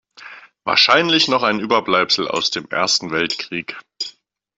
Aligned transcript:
Wahrscheinlich 0.63 1.27
noch 1.27 1.43
ein 1.43 1.59
Überbleibsel 1.59 2.27
aus 2.27 2.49
dem 2.49 2.65
Ersten 2.71 3.11
Weltkrieg. 3.11 3.77